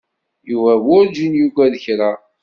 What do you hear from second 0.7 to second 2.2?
werǧin yuggad kra.